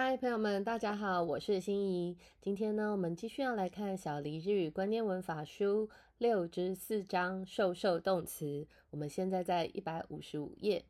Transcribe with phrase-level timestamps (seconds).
[0.00, 2.16] 嗨，朋友们，大家好，我是心怡。
[2.40, 8.68] 今天呢，我们继续要来看小黎日语观念文法书六之四章受受动词。
[8.90, 10.84] 我们现在在一百五十五页。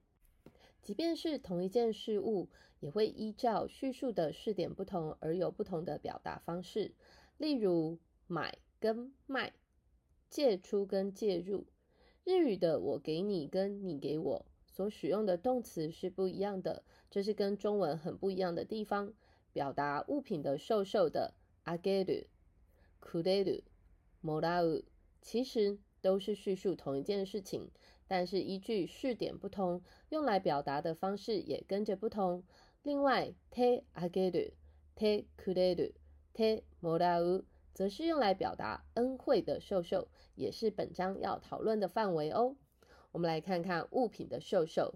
[0.83, 2.51] 即便是同一件事物，
[2.81, 6.93] 也会依照叙述的视点不同而有不同的表达方式。
[7.39, 9.55] 例如，买跟卖，
[10.29, 11.65] 借出跟借入。
[12.25, 14.45] 日语的我给你跟你给我
[14.78, 19.14] 所使用的动词是不一样的，这是跟中文很不一样的地方。
[19.52, 22.26] 表达物品的受受的あげる、
[23.00, 23.64] くれる、
[24.24, 24.84] もらう，
[25.22, 27.70] 其实都是叙述同一件事情。
[28.08, 32.44] 但是依据视点不同，用来表达的方式也跟着不同。
[32.84, 34.54] 另外，てあげる、
[34.96, 35.94] てくれる、
[36.34, 42.56] てもらう，则是用来表达恩惠的受受，也是本章要讨论的范围哦。
[43.12, 44.96] 我们来看看物品的受受，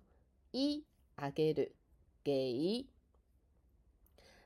[0.51, 1.71] 一あげる，
[2.23, 2.87] 给。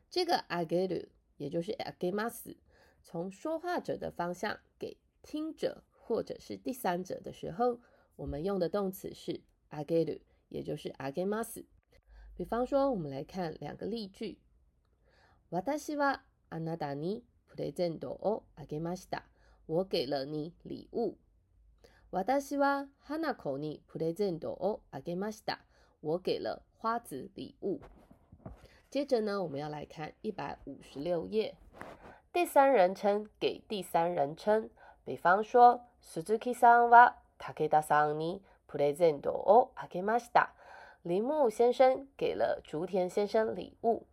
[0.10, 2.58] 这个あげる，也就是あげます，
[3.04, 7.80] 从说话者的方向给听者或者是第三者的时候。
[8.18, 11.66] 我们用的动词是あげる，也就是あげます。
[12.36, 14.38] 比方说，我们来看两个例句：
[15.50, 19.24] 私はあなたにプレゼントをあげました。
[19.66, 21.18] 我给了你礼物。
[22.16, 25.60] 私は花子にプレゼントをあげました。
[26.02, 27.80] 我给了花子礼物。
[28.90, 31.56] 接着呢，我们要来看一百五十六页，
[32.34, 34.70] 第三人称给第三人称。
[35.06, 40.54] 比方说，鈴木さんは武田さんにプレゼントをあげました。
[41.04, 44.06] 铃木先生给了竹田先生礼物。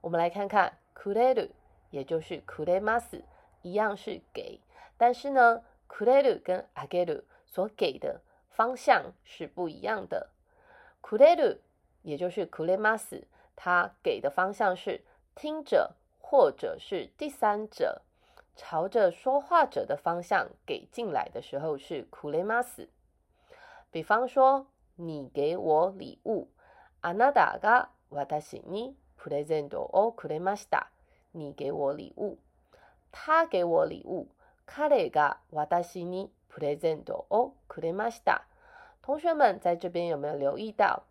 [0.00, 1.50] 我们来看看くれる，
[1.90, 3.22] 也就是くれます，
[3.62, 4.60] 一样是给，
[4.96, 5.62] 但是呢，
[5.94, 10.30] くれる跟あげる所给的方向是不一样的。
[11.02, 11.60] くれる，
[12.02, 13.24] 也就是くれます，
[13.56, 15.02] 它给的方向是
[15.34, 18.02] 听者或者是第三者。
[18.56, 22.88] 朝着说话者的方向给进来的时候是くれます。
[23.90, 26.48] 比方说，你给我礼物，
[27.00, 30.88] あなたが私にプレゼントをくれました。
[31.32, 32.36] 你给我礼物，
[33.10, 34.26] 他给我礼物，
[34.66, 38.42] 彼が私にプレゼントをくれました。
[39.02, 41.02] 同学们在这边有没有留意到，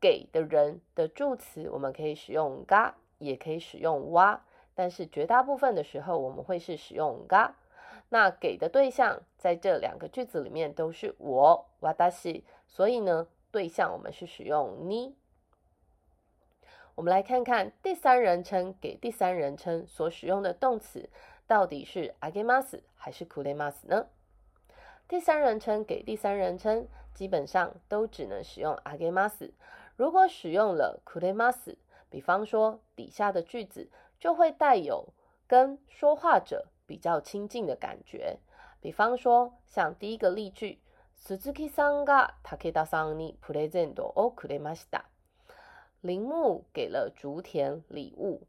[0.00, 4.40] 给的人的助词我们可以使用が，也可以使用哇。
[4.74, 7.52] 但是绝大部分的时候，我们会是使用が。
[8.08, 11.66] 那给的对象在这两个句子里面都是我
[12.10, 15.14] 私，所以呢，对象我们是使用你。
[16.96, 21.08] 我们来看看第三人称给第三人称所使用的动词
[21.46, 24.06] 到底是あげます还是くれます呢？
[25.08, 29.52] 第三人称给第三人称基本上都只能使用あげます。
[29.96, 31.76] 如果使用了くれます，
[32.08, 33.90] 比方说底下的句子。
[34.20, 35.14] 就会带有
[35.48, 38.38] 跟说话者比较亲近的感觉。
[38.78, 40.78] 比方说，像第一个例句，
[41.18, 45.06] 鈴木さんが武田さんにプレゼントをくれました。
[46.02, 48.42] 铃木给了竹田礼物。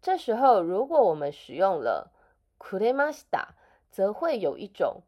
[0.00, 2.10] 这时候，如果我们使用了
[2.58, 3.54] くれました，
[3.90, 5.02] 则会有一种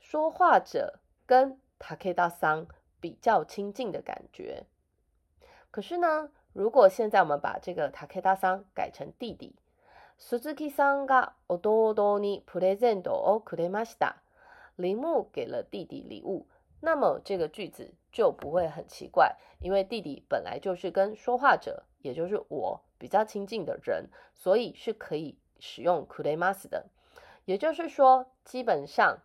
[0.00, 2.66] 说话者跟武田さん
[3.00, 4.66] 比较亲近的感觉。
[5.70, 6.30] 可是呢？
[6.52, 9.56] 如果现在我们把这个タケダさん改成弟弟，
[10.20, 14.22] 鈴木さんが弟にプレゼントをくれました。
[14.76, 16.46] 铃木给了弟弟礼物，
[16.80, 26.86] 那么这个句子就不会很奇怪，因为弟弟本来就是跟说话者，也就是我比较亲近的人，所以是可以 使用くれます的。
[27.44, 29.18] 也就是说，基本上。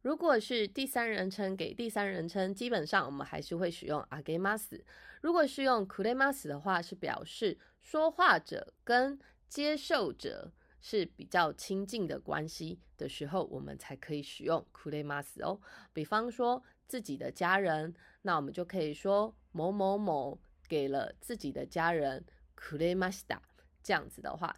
[0.00, 4.84] 如果是第三人称给第三人称，基本上我们还是会使用あげます。
[5.20, 15.58] 如果是用くれます的话，是表示说话者跟接受者是比较亲近的关系的时候，我们才可以使用くれます哦。
[15.92, 17.92] 比方说自己的家人，
[18.22, 20.38] 那我们就可以说某某某
[20.68, 22.24] 给了自己的家人
[22.56, 23.40] くれました，
[23.82, 24.56] 这样子的话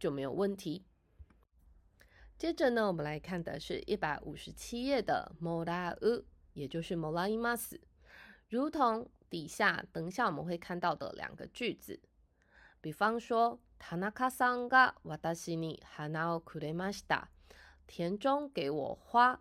[0.00, 0.84] 就没有问题。
[2.38, 7.80] 接着呢，我们来看的是一百五十七页的もらう，也就是もらいます。
[8.48, 12.00] 如同底下等下我们会看到的两个句子，
[12.80, 17.28] 比方说，田中さんが私に花をくれました。
[17.86, 19.40] 田中给我花。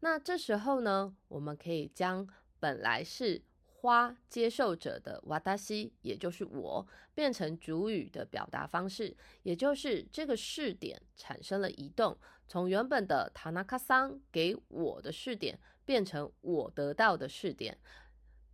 [0.00, 2.28] 那这时候呢，我们可以将
[2.60, 3.42] 本来是
[3.82, 17.78] 花接受者的わたし，也就是我，变成主语的表达方式，也就是这个视点产生了移动，从原本的田中桑给我的视点变成我得到的视点。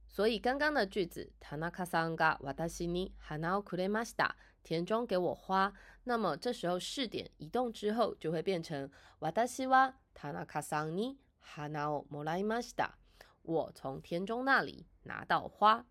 [0.06, 4.36] 所以刚刚的句子田中さんが私に花をくれました。
[4.62, 5.72] 田中给我花，
[6.04, 12.98] 那么这时候试点移动之后就会变成私は田中さんに花をもらいました。
[13.42, 15.86] 我从田中那里 拿到花。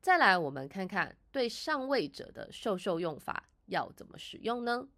[0.00, 4.88] 再来，我们看看对上位者的授受用法要怎么使用呢？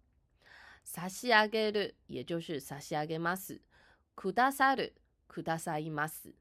[0.83, 3.61] 差し上げる，也就是差し上げます。
[4.15, 4.93] くださる、
[5.27, 6.33] くださいます。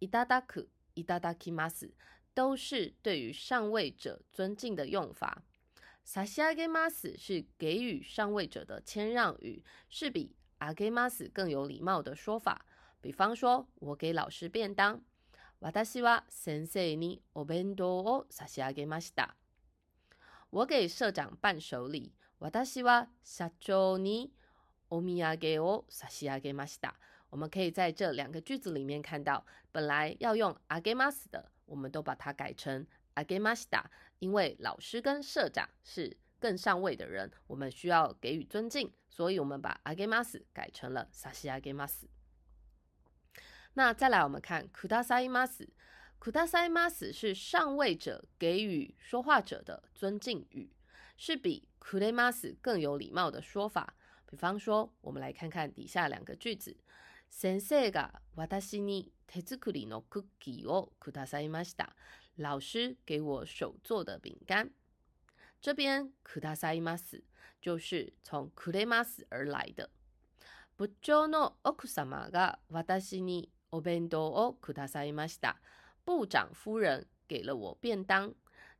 [0.00, 1.92] いただく、いただきます，
[2.34, 5.42] 都是对于上位者尊敬的用法。
[6.04, 12.66] 差し上げます是给予上位者的谦让语，是比あげます更有礼貌的说法。
[13.00, 15.02] 比方说，我给老师便当。
[15.60, 19.36] 私は先生にお弁当を差し上げました。
[20.50, 22.12] 我给社长伴手礼。
[22.38, 24.32] 私は社長に
[24.90, 26.94] お土産を差し上げました。
[27.30, 32.84] 我们可以在这两个句子里面看到，本来要用あげます的，我们都把它改成
[33.14, 33.84] あげました。
[34.18, 42.08] 因为老师跟社长是更上位的人，我们需要给予尊敬，所以我们把あげます改成了差し上げます。
[43.76, 45.68] 那再来，我们看くださいます。
[46.20, 50.70] くださいます是上位者给予说话者的尊敬语，
[51.16, 53.94] 是比くれます更有礼貌的说法。
[54.26, 56.76] 比方说，我们来看看底下两个句子：
[57.28, 61.96] 先生が私に手作りのクッキーをくださいました。
[62.36, 64.70] 老师给我手做的饼干。
[65.60, 67.22] 这边くださいます
[67.60, 69.90] 就是从くれます而来的。
[70.76, 75.56] 部長の奥様が私に お弁当をくださいました。
[76.04, 78.34] 部长夫人给了我便当。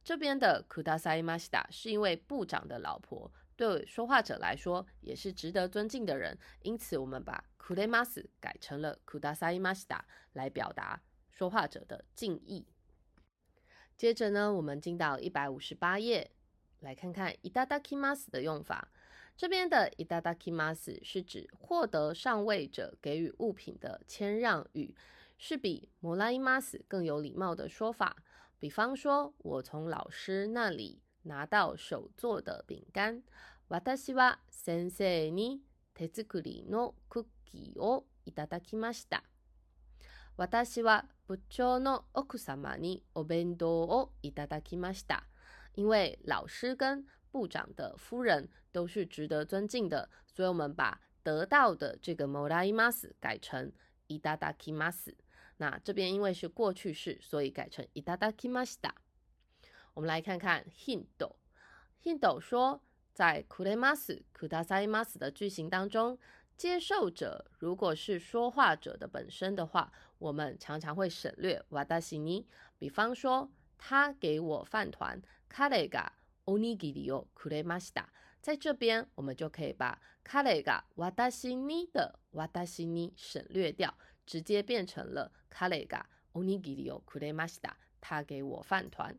[0.04, 11.00] 这边的くださいました是因为部长的老婆对说话者来说也是值得尊敬的人，因此我们把くれます改成了くださいました来表达
[11.30, 12.66] 说话者的敬意。
[13.96, 16.32] 接着呢，我们进到一百五十八页，
[16.80, 18.88] 来看看いただきます的用法。
[19.36, 24.94] 这边的いただきます是指获得上位者给予物品的谦让语，
[25.38, 28.16] 是比もらいます更有礼貌的说法。
[28.60, 33.22] 比方说，我从老师那里拿到手做的饼干。
[33.68, 35.62] 私は先生に
[35.94, 39.24] 手作りのクッキーをいただきました。
[40.36, 45.24] 私は部長の奥様にお弁当をいただきました。
[45.74, 47.04] 因为老师跟
[47.36, 53.72] 部长的夫人都是值得尊敬的，所以我们把得到的这个もらいます改成
[54.08, 55.16] いただきます。
[55.58, 58.94] 那这边因为是过去式，所以改成いただきました。
[59.94, 62.80] 我们来看看 hint。hint 说，
[63.14, 66.18] 在くれます、くださいます的句型当中，
[66.56, 72.46] 接受者如果是说话者的本身的话，我们常常会省略私に。
[72.78, 75.22] 比方说，他给我饭团。
[75.48, 76.08] 彼が
[76.46, 78.08] おにぎりをくれました。
[78.40, 83.94] 在这边，我们就可以把彼が私に的私に省略掉。
[84.24, 89.18] 直接变成了カレガオニギリオクレマシダ，他给我饭团。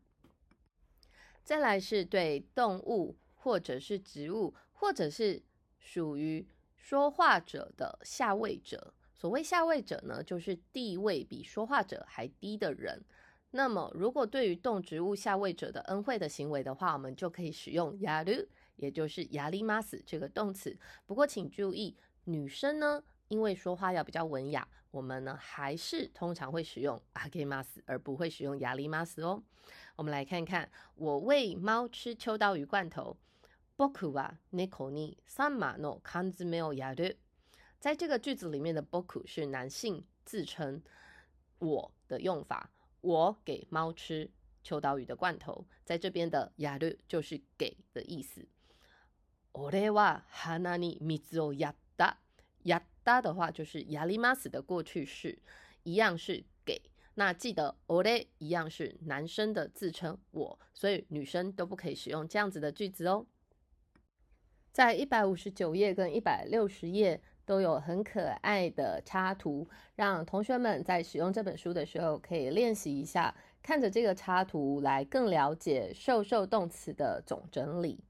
[1.44, 5.44] 再来是对动物或者是植物，或者是
[5.78, 6.48] 属于
[6.78, 8.94] 说话者的下位者。
[9.14, 13.04] 所谓下位者呢，就是地位比说话者还低的人。
[13.58, 20.78] 那么，如果对于动植物下位者的恩惠的行为的话，我们就可以使用やる，也就是やります这个动词。
[21.06, 24.68] 不过请注意，女生呢，因为说话要比较文雅。
[24.90, 29.42] 我们呢还是通常会使用あげます，而不会使用やります哦。
[29.96, 33.18] 我们来看看，我喂猫吃秋刀鱼罐头。
[33.76, 37.18] 僕は猫に三马の缶詰をやる。
[37.80, 40.84] 在这个句子里面的僕是男性自称
[41.58, 42.70] 我的用法，
[43.08, 44.32] 我给猫吃
[44.64, 45.66] 秋刀鱼的罐头。
[45.84, 48.48] 在这边的やる就是给的意思。
[49.54, 52.18] 俺は花に水をやった。
[52.64, 55.40] や搭的话就是やります的过去式，
[55.84, 56.82] 一样是给。
[57.16, 63.28] 那记得おれ一样是男生的自称我，所以女生都不可以使用这样子的句子哦。
[64.72, 78.05] 在一百五十九页跟一百六十页 都有很可爱的插图，让同学们在使用这本书的时候可以练习一下，看着这个插图来更了解受受动词的总整理。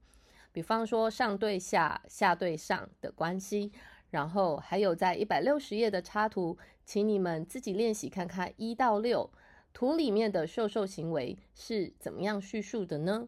[0.51, 3.71] 比方说上对下、下对上的关系。
[4.11, 9.29] 然后还有在一百六十页的插图，请你们自己练习看看一到六
[9.71, 13.27] 图里面的授受行为是怎么样叙述的呢？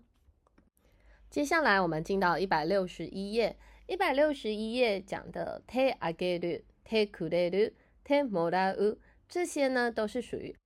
[1.30, 10.57] 接下来我们进到一百六十一页，一百六十一页讲的 te ageru、te kureru、te moraru 这些呢都是属于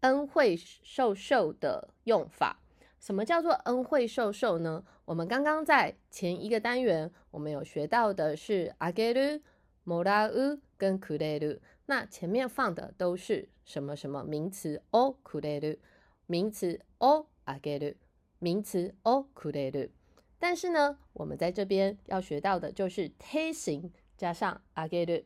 [0.00, 2.60] 恩惠授受的用法。
[3.00, 4.84] 什么叫做恩惠授受呢？
[5.04, 9.42] 我们刚刚在前一个单元，我们有学到的是あげる、
[9.84, 11.60] もらう跟くれる。
[11.86, 15.80] 那前面放的都是什么什么名词をくれる、
[16.26, 17.98] 名詞をあげる、
[18.40, 19.90] 名詞をくれる。
[20.38, 25.24] 但是呢，我们在这边要学到的就是手形加上あげる、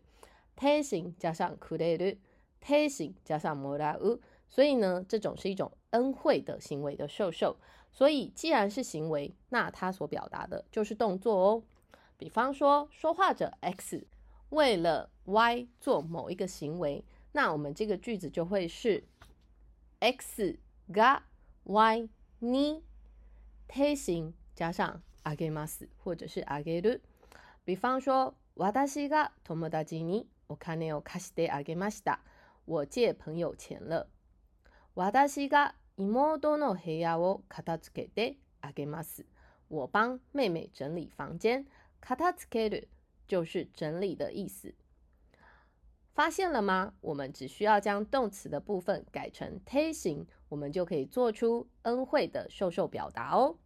[0.56, 2.18] 手形加上くれる、
[2.60, 4.20] 手形加上もらう。
[4.48, 7.56] 所以呢，这种是一种恩惠的行为的授受。
[7.90, 11.62] 所以既然是行为，那它所表达的就是动作哦。
[12.16, 14.06] 比方说，说话者 X
[14.50, 19.04] 为了 Y 做某一个行为，那我们这个句子就会是
[20.00, 20.58] X
[20.90, 21.22] が
[21.64, 22.08] Y
[22.40, 22.82] に
[23.66, 27.02] 提醒 加上あげます或者是あげる。
[27.64, 32.20] 比方说，私が友達にお金を貸してあげました。
[32.66, 34.08] 我借朋友钱了。
[34.94, 39.26] 私が妹の部屋を片付けてあげます。
[39.68, 41.66] 我帮妹妹整理房间。
[42.00, 42.88] 片付ける
[43.26, 44.74] 就是整理的意思。
[46.14, 46.94] 发现了吗？
[47.00, 53.56] 我们只需要将动词的部分改成推形，我们就可以做出恩惠的授受表达哦。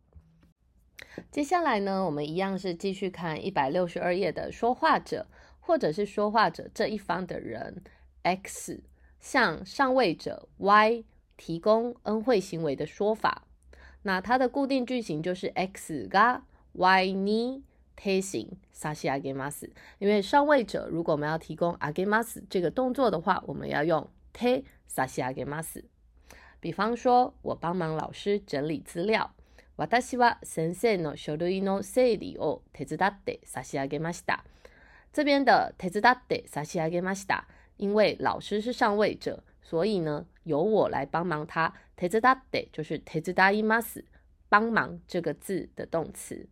[1.30, 5.26] 接下来呢，我们一样是继续看一百六十二页的说话者，
[5.60, 7.82] 或者是说话者这一方的人
[8.22, 8.82] X
[9.20, 11.04] 向上位者 Y。
[11.38, 13.48] 提供恩惠行为的说法，
[14.02, 16.42] 那它的固定句型就是 X が
[16.74, 17.62] Y に
[17.96, 19.70] 提醒差し上げます。
[19.98, 25.82] 因为上位者如果我们要提供あげます这个动作的话，我们要用提差し上げます。
[26.60, 29.34] 比方说，我帮忙老师整理资料。
[29.76, 34.44] 私は先生の書類の整理を手伝って差し上げました。
[35.12, 37.44] 这边的手伝って差し上げました，
[37.76, 39.42] 因为老师是上位者。
[39.62, 41.72] 所以呢，由我来帮忙他。
[41.96, 44.04] 手伝って就是手伝います，
[44.48, 46.48] 帮忙这个字的动词。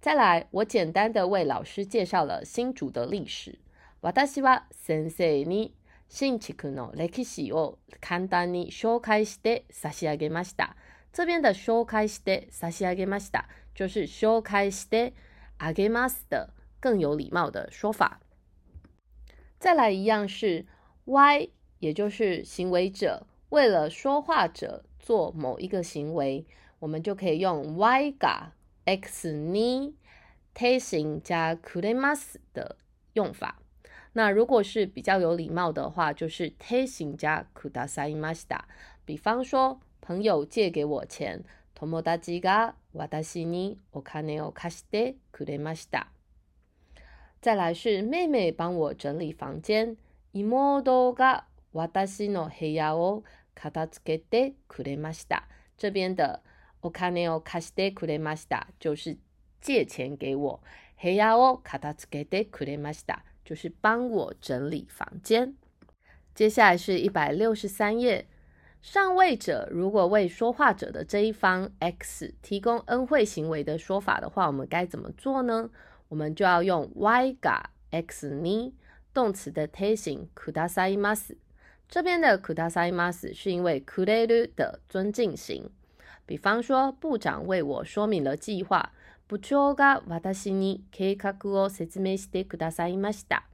[0.00, 3.58] 再来，我简单的为老师介绍了新竹的历史。
[4.00, 5.74] 私は先生に
[6.08, 10.76] 新竹の歴史を簡単に紹介して差し上げました。
[11.12, 13.44] 这边的紹介して差し上げました
[13.74, 15.14] 就是紹介して
[15.58, 18.20] あげます的更有礼貌的说法。
[19.58, 20.66] 再来一样是
[21.04, 21.50] Y。
[21.80, 26.44] 也就是行为者为了说话者做某一个行为，
[26.80, 28.50] 我们就可以用 y が
[28.84, 29.94] x に
[30.54, 32.78] 提醒加くれます的
[33.12, 33.62] 用法。
[34.14, 38.64] 那如果是比较有礼貌的话，就是提醒加くださいました。
[39.06, 41.44] 比方说， 朋友借给我钱，
[41.74, 46.08] 友達が私にお金を貸してくれました。
[47.40, 49.96] 再来是妹妹帮我整理房间，
[50.32, 53.22] 妹が私の部屋を
[53.54, 55.48] 片付けてくれました。
[55.76, 56.40] 这边的
[56.82, 59.18] お金を貸してくれました就是
[59.60, 60.60] 借钱给我。
[61.00, 65.54] 部屋を片付けてくれました就是帮我整理房间。
[66.34, 68.26] 接下来是一百六十三页，
[68.82, 75.70] 上位者如果为说话者的这一方 X 提供恩惠行为的说法的话，我们该怎么做呢？
[76.08, 78.72] 我们就要用 Y が X に
[79.12, 81.36] 动词的推形くださいます。
[81.88, 85.70] 这边的くださいます是因为くれる的尊敬型，
[86.26, 88.90] 比方说部长为我说明了计划，
[89.26, 93.44] 部長が私に計画を説明してくださいました。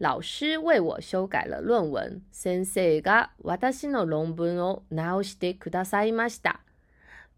[0.00, 6.60] 老师为我修改了论文，先生が私の論文を直してくださいました。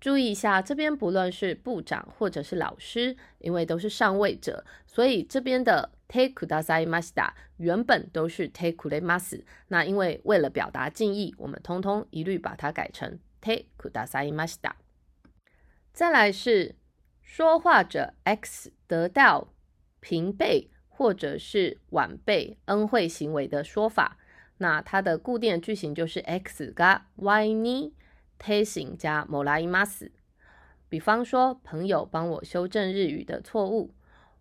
[0.00, 9.43] 注意一下，这边不论是部长或者是老师，因为都是上位者，所以这边的 take kudasai masta 原本都是 take kuremas。
[9.69, 14.73] 那因为为了表达敬意，我们通通一律把它改成 take kudasai masta。
[15.93, 16.77] 再来是
[17.21, 19.49] 说话者 X 得到
[20.00, 20.71] 平辈
[21.03, 24.17] 或者是晚辈恩惠行为的说法，
[24.59, 27.93] 那它的固定句型就是 X が Y に
[28.38, 30.11] 推行加某拉伊马斯，
[30.88, 33.91] 比方说，朋友帮我修正日语的错误。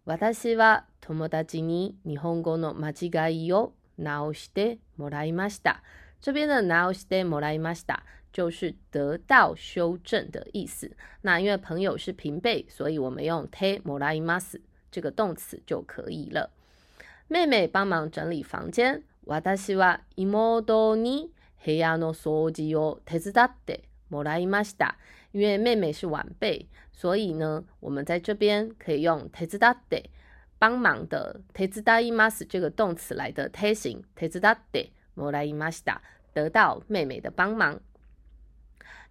[0.05, 5.81] 私は友達に日本語の間違いを直してもらいました。
[6.21, 10.89] 这边的直してもらいました就是得到修正的意思。
[11.21, 16.49] 那因为朋友是平辈，所以我们用てもらいます 这个动词就可以了。
[17.27, 19.03] 妹妹帮忙整理房间。
[19.25, 21.31] 私は妹に
[21.65, 24.95] 部屋の掃除を手伝ってもらいました。
[25.33, 30.05] 因为妹妹是晚辈，所以呢，我们在这边可以用手伝って
[30.57, 35.99] 帮忙的手伝います这个动词来的推形手伝ってもらいました。
[36.33, 37.81] 得到妹妹的帮忙。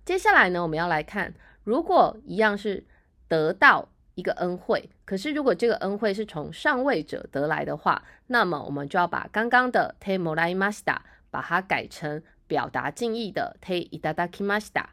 [0.06, 1.34] 接下来呢，我们要来看，
[1.64, 2.86] 如果一样是
[3.28, 10.98] 得到 一个恩惠，可是如果这个恩惠是从上位者得来的话，那么我们就要把刚刚的 te moraimashita
[11.30, 14.84] 把它改成表达敬意的 te itadakimashita。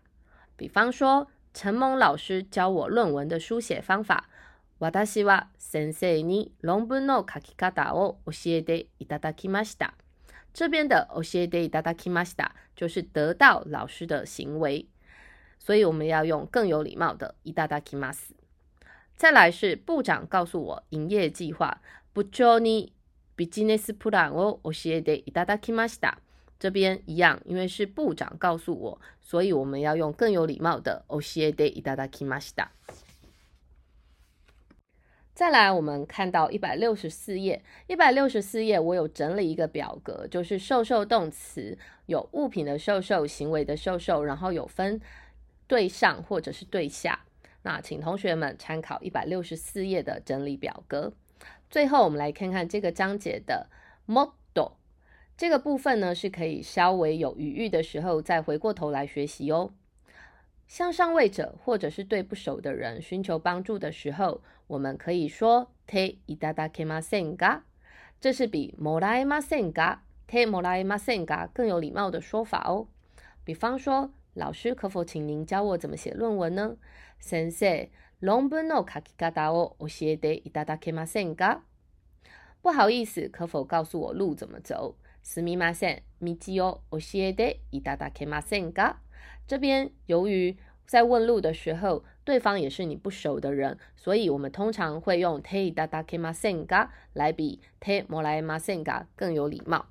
[0.58, 4.26] 比方说，陈蒙老师教我论文的书写方法。
[4.80, 9.94] 私は先生に論文の書き方を教えていただきました。
[10.54, 14.86] 这边的教えていただきました就是得到老师的行为，
[15.58, 18.36] 所以我们要用更有礼貌的いただきます。
[19.18, 21.82] 再来是部长告诉我营业计划。
[22.14, 22.94] 部長に
[23.36, 26.18] ビジネスプランを教えていただきました。
[26.60, 32.68] 这边一样，因为是部长告诉我，所以我们要用更有礼貌的教えていただきました。
[35.34, 37.64] 再来，我们看到一百六十四页。
[37.88, 45.02] 一百六十四页，我有整理一个表格，就是受受动词有物品的受受，行为的受受，然后有分
[45.66, 47.20] 对上或者是对下。
[47.69, 51.13] 那请同学们参考一百六十四页的整理表格。
[51.69, 53.69] 最后，我们来看看这个章节的
[54.07, 54.73] model
[55.37, 59.71] 这个部分呢，是可以稍微有余裕的时候再回过头来学习哦。
[60.67, 67.61] 向上位者或者是对不熟的人寻求帮助的时候，我们可以说 te itadakimasenga，
[68.19, 72.87] 这是比 moraimasenga te moraimasenga 更有礼貌的说法哦。
[73.45, 76.76] 比方说，老师可否请您教我怎么写论文呢？
[77.20, 77.90] 先生，
[78.22, 81.60] longbun no kakikata o oshiete itadakimasenga。
[82.62, 84.96] 不好意思，可否告诉我路怎么走？
[85.24, 88.96] すみません、道を教えていただけませんか？
[89.48, 99.86] 这边由于在问路的时候，对方也是你不熟的人，所以我们通常会用 te dada kemasenga 来比 te morai masenga 更有礼貌。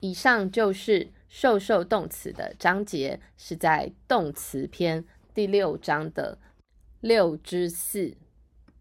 [0.00, 5.03] 以上就是 受受动词的章节，是在动词篇
[5.33, 6.37] 第六章的
[7.01, 8.15] 六之四。